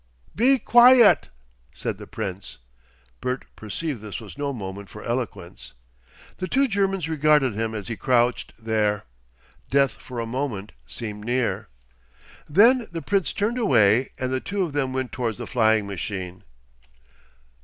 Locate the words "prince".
2.07-2.57, 13.03-13.31